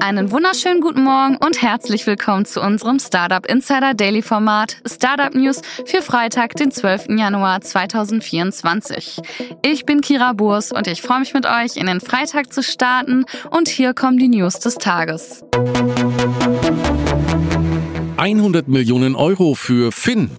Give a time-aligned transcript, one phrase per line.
[0.00, 5.62] einen wunderschönen guten Morgen und herzlich willkommen zu unserem Startup Insider Daily Format Startup News
[5.84, 7.06] für Freitag, den 12.
[7.18, 9.20] Januar 2024.
[9.62, 13.24] Ich bin Kira Burs und ich freue mich mit euch in den Freitag zu starten
[13.50, 15.44] und hier kommen die News des Tages.
[18.16, 20.30] 100 Millionen Euro für Finn.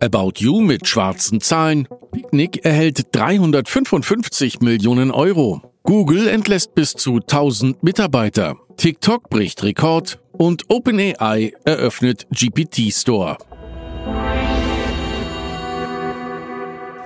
[0.00, 1.88] About You mit schwarzen Zahlen.
[2.12, 5.62] Picnic erhält 355 Millionen Euro.
[5.84, 8.56] Google entlässt bis zu 1000 Mitarbeiter.
[8.76, 13.38] TikTok bricht Rekord und OpenAI eröffnet GPT Store.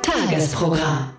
[0.02, 1.10] Tagesprogramm.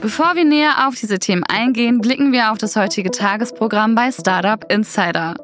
[0.00, 4.64] Bevor wir näher auf diese Themen eingehen, blicken wir auf das heutige Tagesprogramm bei Startup
[4.70, 5.34] Insider.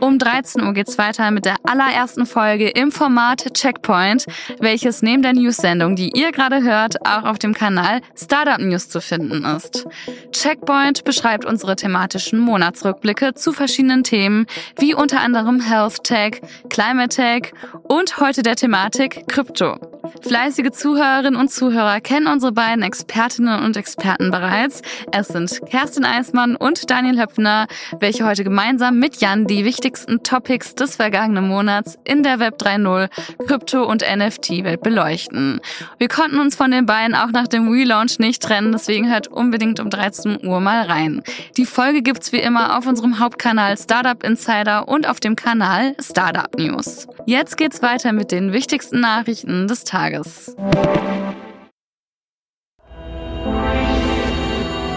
[0.00, 4.26] Um 13 Uhr geht's weiter mit der allerersten Folge im Format Checkpoint,
[4.58, 9.00] welches neben der News-Sendung, die ihr gerade hört, auch auf dem Kanal Startup News zu
[9.00, 9.86] finden ist.
[10.32, 14.46] Checkpoint beschreibt unsere thematischen Monatsrückblicke zu verschiedenen Themen,
[14.78, 17.52] wie unter anderem Health Tech, Climate Tech
[17.88, 19.95] und heute der Thematik Krypto.
[20.22, 24.82] Fleißige Zuhörerinnen und Zuhörer kennen unsere beiden Expertinnen und Experten bereits.
[25.12, 27.66] Es sind Kerstin Eismann und Daniel Höpfner,
[28.00, 33.08] welche heute gemeinsam mit Jan die wichtigsten Topics des vergangenen Monats in der Web 3.0,
[33.46, 35.60] Krypto- und NFT-Welt beleuchten.
[35.98, 39.80] Wir konnten uns von den beiden auch nach dem Relaunch nicht trennen, deswegen hört unbedingt
[39.80, 41.22] um 13 Uhr mal rein.
[41.56, 46.54] Die Folge gibt's wie immer auf unserem Hauptkanal Startup Insider und auf dem Kanal Startup
[46.56, 47.06] News.
[47.28, 49.96] Jetzt geht's weiter mit den wichtigsten Nachrichten des Tages.
[49.96, 50.54] Tages.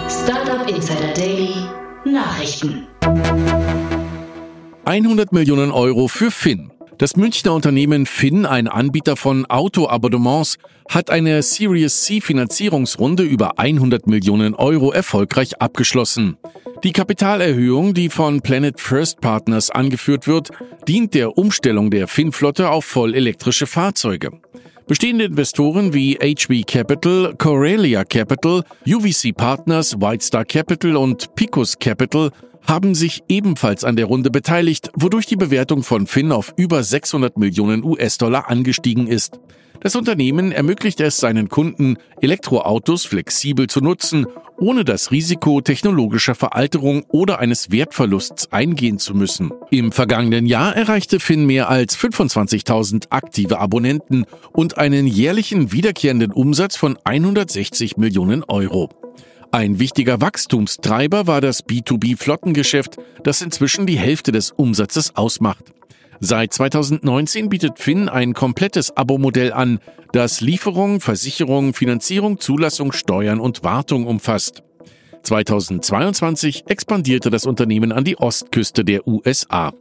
[0.07, 1.55] Startup Insider Daily
[2.05, 2.87] Nachrichten.
[4.85, 6.71] 100 Millionen Euro für Finn.
[6.99, 10.57] Das Münchner Unternehmen Finn, ein Anbieter von Autoabonnements,
[10.89, 16.35] hat eine Series C Finanzierungsrunde über 100 Millionen Euro erfolgreich abgeschlossen.
[16.83, 20.49] Die Kapitalerhöhung, die von Planet First Partners angeführt wird,
[20.89, 24.31] dient der Umstellung der Finn-Flotte auf vollelektrische Fahrzeuge.
[24.89, 32.31] Bestehende Investoren wie HB Capital, Corelia Capital, UVC Partners, Whitestar Capital und Picus Capital
[32.63, 37.37] haben sich ebenfalls an der Runde beteiligt, wodurch die Bewertung von Finn auf über 600
[37.37, 39.39] Millionen US-Dollar angestiegen ist.
[39.81, 47.03] Das Unternehmen ermöglicht es seinen Kunden, Elektroautos flexibel zu nutzen, ohne das Risiko technologischer Veralterung
[47.07, 49.53] oder eines Wertverlusts eingehen zu müssen.
[49.71, 56.75] Im vergangenen Jahr erreichte Finn mehr als 25.000 aktive Abonnenten und einen jährlichen wiederkehrenden Umsatz
[56.75, 58.89] von 160 Millionen Euro.
[59.51, 65.63] Ein wichtiger Wachstumstreiber war das B2B-Flottengeschäft, das inzwischen die Hälfte des Umsatzes ausmacht.
[66.21, 69.79] Seit 2019 bietet Finn ein komplettes Abo-Modell an,
[70.11, 74.63] das Lieferung, Versicherung, Finanzierung, Zulassung, Steuern und Wartung umfasst.
[75.23, 79.73] 2022 expandierte das Unternehmen an die Ostküste der USA.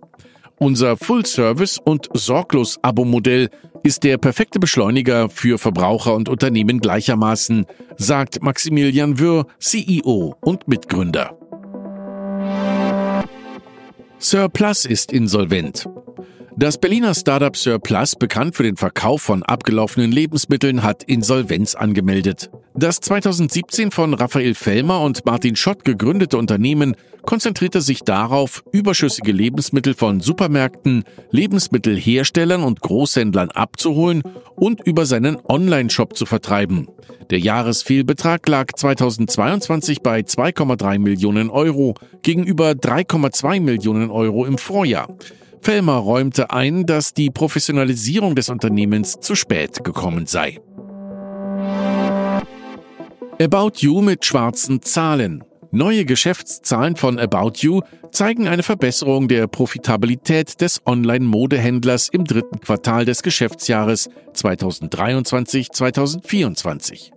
[0.59, 3.49] Unser Full-Service- und Sorglos-Abo-Modell
[3.85, 7.65] ist der perfekte Beschleuniger für Verbraucher und Unternehmen gleichermaßen,
[7.97, 11.38] sagt Maximilian Würr, CEO und Mitgründer.
[14.21, 15.89] Surplus ist insolvent.
[16.61, 22.51] Das Berliner Startup Surplus, bekannt für den Verkauf von abgelaufenen Lebensmitteln, hat Insolvenz angemeldet.
[22.75, 29.95] Das 2017 von Raphael Fellmer und Martin Schott gegründete Unternehmen konzentrierte sich darauf, überschüssige Lebensmittel
[29.95, 34.25] von Supermärkten, Lebensmittelherstellern und Großhändlern abzuholen
[34.57, 36.89] und über seinen Online-Shop zu vertreiben.
[37.31, 45.07] Der Jahresfehlbetrag lag 2022 bei 2,3 Millionen Euro gegenüber 3,2 Millionen Euro im Vorjahr.
[45.61, 50.59] Fellmer räumte ein, dass die Professionalisierung des Unternehmens zu spät gekommen sei.
[53.41, 55.45] About You mit schwarzen Zahlen.
[55.71, 63.05] Neue Geschäftszahlen von About You zeigen eine Verbesserung der Profitabilität des Online-Modehändlers im dritten Quartal
[63.05, 67.11] des Geschäftsjahres 2023-2024.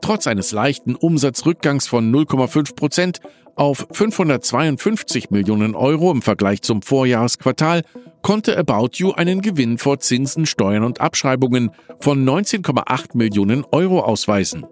[0.00, 3.20] Trotz eines leichten Umsatzrückgangs von 0,5 Prozent
[3.58, 7.82] auf 552 Millionen Euro im Vergleich zum Vorjahresquartal
[8.22, 11.70] konnte About You einen Gewinn vor Zinsen, Steuern und Abschreibungen
[12.00, 14.66] von 19,8 Millionen Euro ausweisen.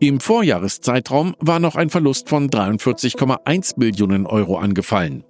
[0.00, 5.24] Im Vorjahreszeitraum war noch ein Verlust von 43,1 Millionen Euro angefallen.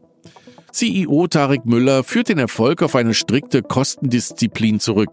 [0.72, 5.10] CEO Tarek Müller führt den Erfolg auf eine strikte Kostendisziplin zurück.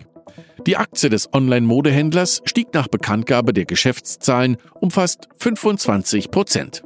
[0.65, 6.83] Die Aktie des Online-Modehändlers stieg nach Bekanntgabe der Geschäftszahlen um fast 25 Prozent.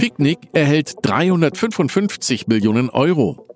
[0.00, 3.46] Picnic erhält 355 Millionen Euro.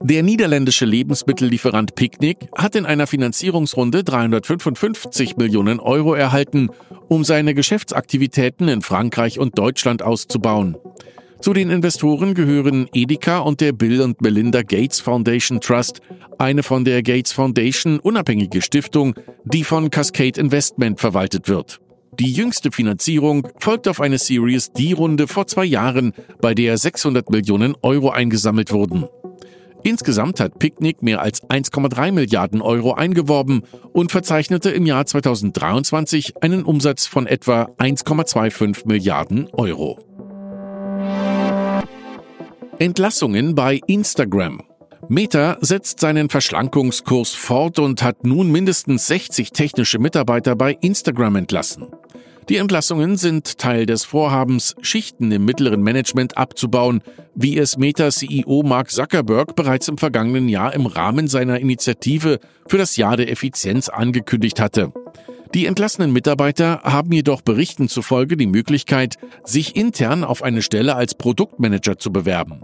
[0.00, 6.70] Der niederländische Lebensmittellieferant Picnic hat in einer Finanzierungsrunde 355 Millionen Euro erhalten,
[7.06, 10.76] um seine Geschäftsaktivitäten in Frankreich und Deutschland auszubauen.
[11.38, 16.00] Zu den Investoren gehören Edeka und der Bill und Melinda Gates Foundation Trust,
[16.36, 21.80] eine von der Gates Foundation unabhängige Stiftung, die von Cascade Investment verwaltet wird.
[22.18, 27.74] Die jüngste Finanzierung folgt auf eine Series D-Runde vor zwei Jahren, bei der 600 Millionen
[27.82, 29.04] Euro eingesammelt wurden.
[29.82, 36.64] Insgesamt hat Picnic mehr als 1,3 Milliarden Euro eingeworben und verzeichnete im Jahr 2023 einen
[36.64, 39.98] Umsatz von etwa 1,25 Milliarden Euro.
[42.78, 44.62] Entlassungen bei Instagram.
[45.08, 51.86] Meta setzt seinen Verschlankungskurs fort und hat nun mindestens 60 technische Mitarbeiter bei Instagram entlassen.
[52.48, 57.02] Die Entlassungen sind Teil des Vorhabens, Schichten im mittleren Management abzubauen,
[57.34, 62.96] wie es Meta-CEO Mark Zuckerberg bereits im vergangenen Jahr im Rahmen seiner Initiative für das
[62.96, 64.92] Jahr der Effizienz angekündigt hatte.
[65.54, 71.14] Die entlassenen Mitarbeiter haben jedoch Berichten zufolge die Möglichkeit, sich intern auf eine Stelle als
[71.14, 72.62] Produktmanager zu bewerben.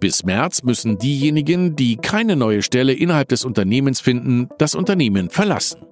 [0.00, 5.82] Bis März müssen diejenigen, die keine neue Stelle innerhalb des Unternehmens finden, das Unternehmen verlassen.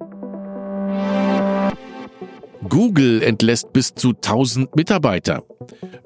[2.66, 5.44] Google entlässt bis zu 1000 Mitarbeiter.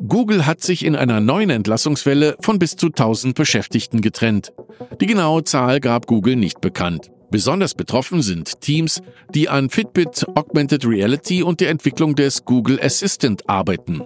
[0.07, 4.53] Google hat sich in einer neuen Entlassungswelle von bis zu 1000 Beschäftigten getrennt.
[5.01, 7.11] Die genaue Zahl gab Google nicht bekannt.
[7.31, 9.01] Besonders betroffen sind Teams,
[9.33, 14.03] die an Fitbit, Augmented Reality und der Entwicklung des Google Assistant arbeiten.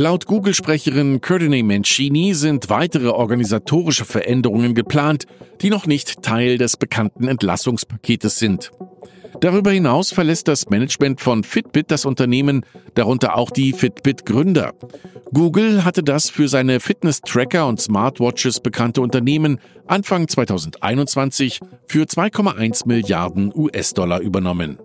[0.00, 5.24] Laut Google-Sprecherin Courtney Mancini sind weitere organisatorische Veränderungen geplant,
[5.60, 8.70] die noch nicht Teil des bekannten Entlassungspaketes sind.
[9.40, 12.64] Darüber hinaus verlässt das Management von Fitbit das Unternehmen,
[12.94, 14.72] darunter auch die Fitbit-Gründer.
[15.32, 19.58] Google hatte das für seine Fitness-Tracker und Smartwatches bekannte Unternehmen
[19.88, 21.58] Anfang 2021
[21.88, 24.78] für 2,1 Milliarden US-Dollar übernommen.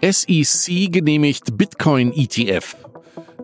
[0.00, 2.76] SEC genehmigt Bitcoin ETF.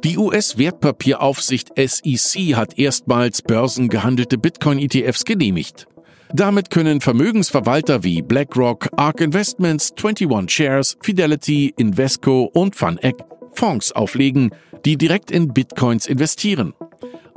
[0.05, 5.87] Die US-Wertpapieraufsicht SEC hat erstmals börsengehandelte Bitcoin-ETFs genehmigt.
[6.33, 13.17] Damit können Vermögensverwalter wie BlackRock, ARK Investments, 21 Shares, Fidelity, Invesco und FunEck
[13.55, 14.51] Fonds auflegen,
[14.85, 16.75] die direkt in Bitcoins investieren.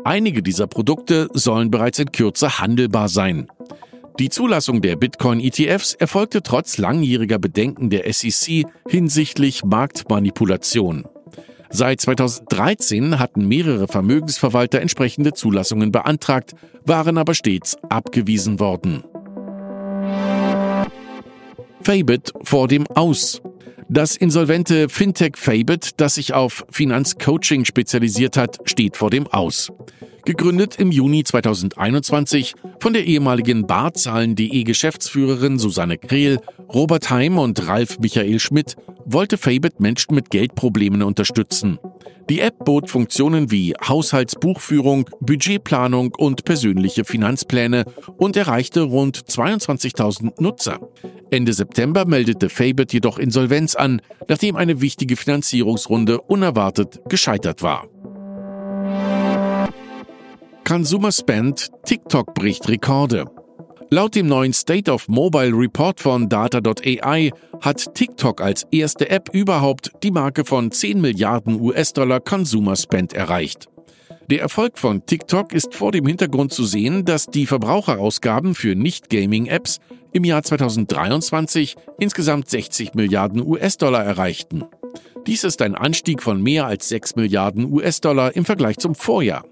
[0.03, 3.47] Einige dieser Produkte sollen bereits in Kürze handelbar sein.
[4.19, 11.05] Die Zulassung der Bitcoin-ETFs erfolgte trotz langjähriger Bedenken der SEC hinsichtlich Marktmanipulation.
[11.69, 19.03] Seit 2013 hatten mehrere Vermögensverwalter entsprechende Zulassungen beantragt, waren aber stets abgewiesen worden.
[21.83, 23.43] Fabit vor dem Aus.
[23.87, 29.71] Das insolvente Fintech Fabit, das sich auf Finanzcoaching spezialisiert hat, steht vor dem Aus.
[30.27, 37.97] Gegründet im Juni 2021 von der ehemaligen Barzahlen.de Geschäftsführerin Susanne Krehl, Robert Heim und Ralf
[37.99, 38.75] Michael Schmidt
[39.05, 41.79] wollte Fabit Menschen mit Geldproblemen unterstützen.
[42.29, 47.85] Die App bot Funktionen wie Haushaltsbuchführung, Budgetplanung und persönliche Finanzpläne
[48.17, 50.81] und erreichte rund 22.000 Nutzer.
[51.31, 57.87] Ende September meldete Fabit jedoch Insolvenz an, nachdem eine wichtige Finanzierungsrunde unerwartet gescheitert war.
[60.67, 63.23] Consumer Spend, TikTok bricht Rekorde.
[63.89, 67.31] Laut dem neuen State of Mobile Report von Data.ai
[67.61, 73.69] hat TikTok als erste App überhaupt die Marke von 10 Milliarden US-Dollar Consumer Spend erreicht.
[74.29, 79.79] Der Erfolg von TikTok ist vor dem Hintergrund zu sehen, dass die Verbraucherausgaben für Nicht-Gaming-Apps
[80.11, 84.65] im Jahr 2023 insgesamt 60 Milliarden US-Dollar erreichten.
[85.27, 89.45] Dies ist ein Anstieg von mehr als 6 Milliarden US-Dollar im Vergleich zum Vorjahr.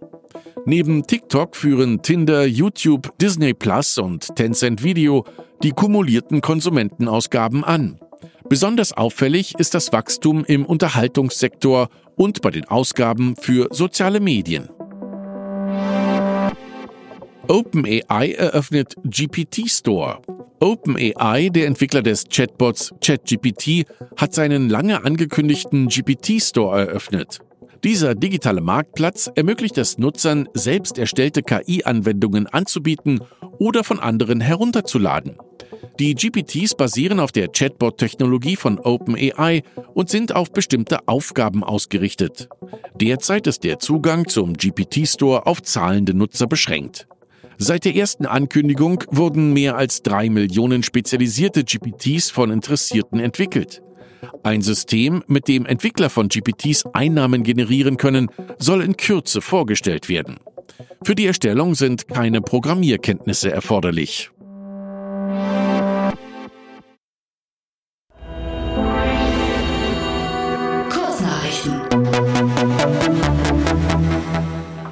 [0.65, 5.25] Neben TikTok führen Tinder, YouTube, Disney Plus und Tencent Video
[5.63, 7.99] die kumulierten Konsumentenausgaben an.
[8.47, 14.69] Besonders auffällig ist das Wachstum im Unterhaltungssektor und bei den Ausgaben für soziale Medien.
[17.47, 20.19] OpenAI eröffnet GPT Store.
[20.59, 23.85] OpenAI, der Entwickler des Chatbots ChatGPT,
[24.17, 27.39] hat seinen lange angekündigten GPT Store eröffnet.
[27.83, 33.19] Dieser digitale Marktplatz ermöglicht es Nutzern, selbst erstellte KI-Anwendungen anzubieten
[33.59, 35.37] oder von anderen herunterzuladen.
[35.99, 39.63] Die GPTs basieren auf der Chatbot-Technologie von OpenAI
[39.93, 42.49] und sind auf bestimmte Aufgaben ausgerichtet.
[42.99, 47.07] Derzeit ist der Zugang zum GPT-Store auf zahlende Nutzer beschränkt.
[47.57, 53.81] Seit der ersten Ankündigung wurden mehr als drei Millionen spezialisierte GPTs von Interessierten entwickelt.
[54.43, 58.29] Ein System, mit dem Entwickler von GPTs Einnahmen generieren können,
[58.59, 60.37] soll in Kürze vorgestellt werden.
[61.03, 64.31] Für die Erstellung sind keine Programmierkenntnisse erforderlich.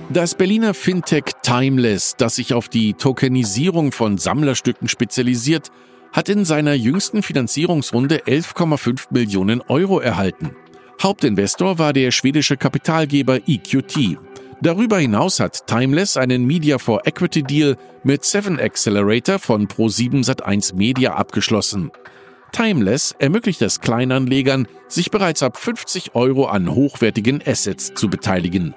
[0.10, 5.70] Das Berliner Fintech Timeless, das sich auf die Tokenisierung von Sammlerstücken spezialisiert,
[6.14, 10.56] hat in seiner jüngsten Finanzierungsrunde 11,5 Millionen Euro erhalten.
[11.02, 14.18] Hauptinvestor war der schwedische Kapitalgeber EQT.
[14.62, 20.76] Darüber hinaus hat Timeless einen Media for Equity Deal mit Seven Accelerator von Pro7 Sat1
[20.76, 21.92] Media abgeschlossen.
[22.54, 28.76] Timeless ermöglicht es Kleinanlegern, sich bereits ab 50 Euro an hochwertigen Assets zu beteiligen.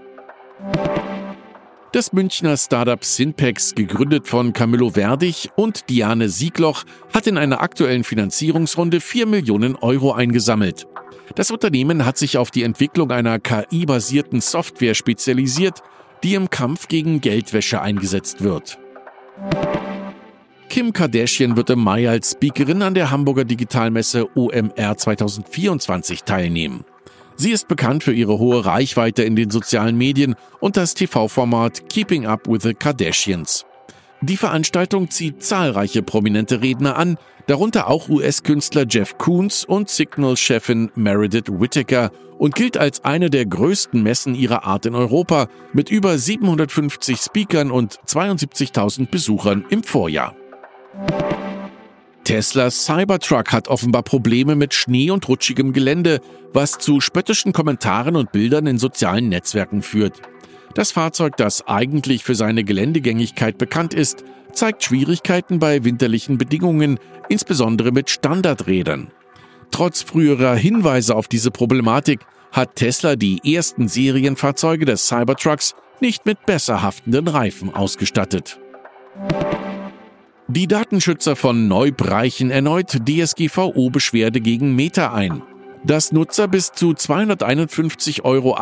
[1.96, 6.84] Das Münchner Startup Synpex, gegründet von Camillo Werdig und Diane Siegloch,
[7.14, 10.86] hat in einer aktuellen Finanzierungsrunde 4 Millionen Euro eingesammelt.
[11.36, 15.82] Das Unternehmen hat sich auf die Entwicklung einer KI-basierten Software spezialisiert,
[16.22, 18.78] die im Kampf gegen Geldwäsche eingesetzt wird.
[20.68, 26.84] Kim Kardashian wird im Mai als Speakerin an der Hamburger Digitalmesse OMR 2024 teilnehmen.
[27.36, 32.26] Sie ist bekannt für ihre hohe Reichweite in den sozialen Medien und das TV-Format Keeping
[32.26, 33.66] Up with the Kardashians.
[34.22, 41.50] Die Veranstaltung zieht zahlreiche prominente Redner an, darunter auch US-Künstler Jeff Koons und Signal-Chefin Meredith
[41.50, 47.18] Whittaker und gilt als eine der größten Messen ihrer Art in Europa mit über 750
[47.18, 50.34] Speakern und 72.000 Besuchern im Vorjahr.
[52.26, 56.20] Teslas Cybertruck hat offenbar Probleme mit Schnee und rutschigem Gelände,
[56.52, 60.20] was zu spöttischen Kommentaren und Bildern in sozialen Netzwerken führt.
[60.74, 67.92] Das Fahrzeug, das eigentlich für seine Geländegängigkeit bekannt ist, zeigt Schwierigkeiten bei winterlichen Bedingungen, insbesondere
[67.92, 69.12] mit Standardrädern.
[69.70, 76.44] Trotz früherer Hinweise auf diese Problematik hat Tesla die ersten Serienfahrzeuge des Cybertrucks nicht mit
[76.44, 78.58] besser haftenden Reifen ausgestattet.
[80.48, 85.42] Die Datenschützer von Neub reichen erneut DSGVO-Beschwerde gegen Meta ein.
[85.82, 88.56] Dass Nutzer bis zu 251,88 Euro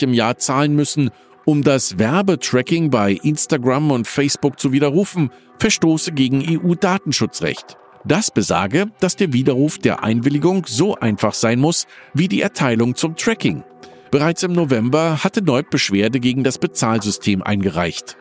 [0.00, 1.10] im Jahr zahlen müssen,
[1.44, 7.76] um das Werbetracking bei Instagram und Facebook zu widerrufen, verstoße gegen EU-Datenschutzrecht.
[8.06, 13.16] Das besage, dass der Widerruf der Einwilligung so einfach sein muss wie die Erteilung zum
[13.16, 13.64] Tracking.
[14.10, 18.16] Bereits im November hatte Neub Beschwerde gegen das Bezahlsystem eingereicht.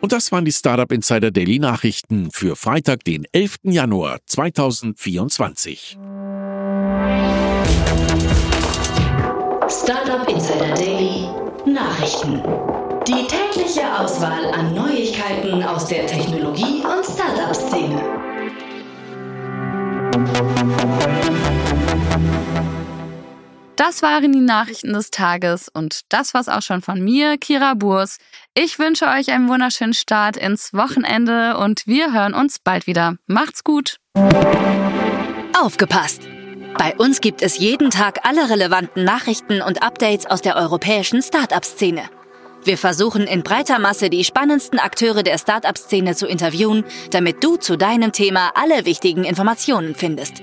[0.00, 3.58] Und das waren die Startup Insider Daily Nachrichten für Freitag, den 11.
[3.64, 5.98] Januar 2024.
[9.68, 11.28] Startup Insider Daily
[11.66, 12.42] Nachrichten.
[13.06, 18.00] Die tägliche Auswahl an Neuigkeiten aus der Technologie- und Startup-Szene.
[23.80, 28.18] Das waren die Nachrichten des Tages und das war's auch schon von mir, Kira Burs.
[28.52, 33.16] Ich wünsche euch einen wunderschönen Start ins Wochenende und wir hören uns bald wieder.
[33.26, 33.96] Macht's gut!
[35.58, 36.28] Aufgepasst!
[36.76, 42.02] Bei uns gibt es jeden Tag alle relevanten Nachrichten und Updates aus der europäischen Startup-Szene.
[42.62, 47.78] Wir versuchen in breiter Masse die spannendsten Akteure der Startup-Szene zu interviewen, damit du zu
[47.78, 50.42] deinem Thema alle wichtigen Informationen findest.